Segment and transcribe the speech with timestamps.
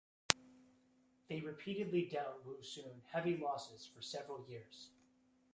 [1.29, 4.89] They repeatedly dealt Wusun heavy losses for several years.